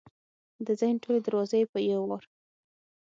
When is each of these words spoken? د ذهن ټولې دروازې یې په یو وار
د 0.65 0.67
ذهن 0.79 0.95
ټولې 1.03 1.19
دروازې 1.23 1.57
یې 1.61 1.67
په 1.71 1.77
یو 1.91 2.01
وار 2.09 2.23